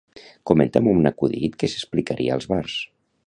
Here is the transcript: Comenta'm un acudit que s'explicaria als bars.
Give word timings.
Comenta'm 0.51 0.89
un 0.93 1.09
acudit 1.11 1.59
que 1.63 1.71
s'explicaria 1.73 2.39
als 2.39 2.51
bars. 2.55 2.81